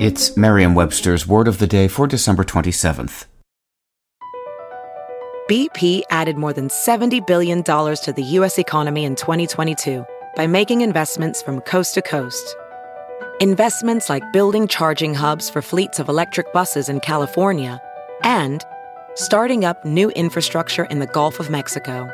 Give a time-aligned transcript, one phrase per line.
[0.00, 3.26] It's Merriam Webster's Word of the Day for December 27th.
[5.46, 8.56] BP added more than $70 billion to the U.S.
[8.58, 12.56] economy in 2022 by making investments from coast to coast.
[13.42, 17.78] Investments like building charging hubs for fleets of electric buses in California
[18.22, 18.64] and
[19.16, 22.08] starting up new infrastructure in the Gulf of Mexico.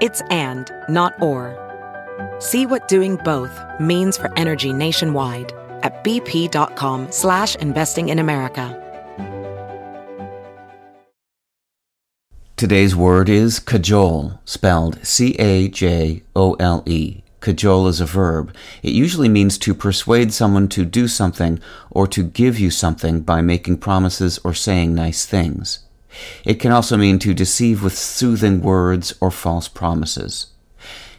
[0.00, 1.54] It's and, not or.
[2.40, 8.84] See what doing both means for energy nationwide at bp.com slash investing in America.
[12.58, 15.62] Today's word is cajole, spelled C-A-J-O-L-E.
[17.40, 18.52] Cajole is a verb.
[18.82, 23.42] It usually means to persuade someone to do something or to give you something by
[23.42, 25.84] making promises or saying nice things.
[26.44, 30.48] It can also mean to deceive with soothing words or false promises.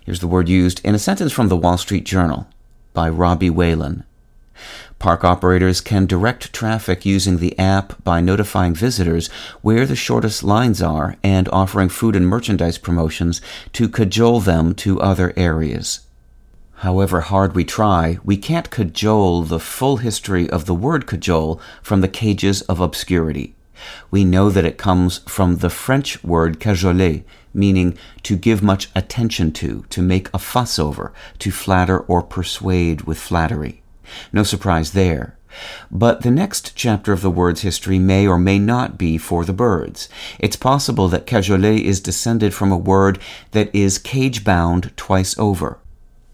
[0.04, 2.48] Here's the word used in a sentence from the Wall Street Journal
[2.94, 4.04] by Robbie Whelan.
[5.00, 9.28] Park operators can direct traffic using the app by notifying visitors
[9.62, 13.40] where the shortest lines are and offering food and merchandise promotions
[13.72, 16.02] to cajole them to other areas.
[16.80, 22.02] However hard we try, we can't cajole the full history of the word cajole from
[22.02, 23.56] the cages of obscurity.
[24.12, 29.54] We know that it comes from the French word cajoler, meaning to give much attention
[29.54, 33.82] to, to make a fuss over, to flatter or persuade with flattery.
[34.32, 35.38] No surprise there.
[35.90, 39.54] But the next chapter of the word's history may or may not be for the
[39.54, 40.08] birds.
[40.38, 43.20] It's possible that cajoler is descended from a word
[43.52, 45.80] that is cage bound twice over.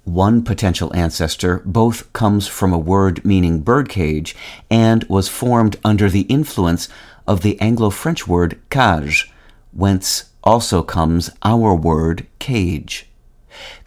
[0.03, 4.35] One potential ancestor both comes from a word meaning birdcage
[4.69, 6.87] and was formed under the influence
[7.25, 9.31] of the Anglo French word cage,
[9.71, 13.09] whence also comes our word cage.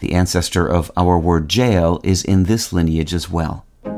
[0.00, 3.64] The ancestor of our word jail is in this lineage as well.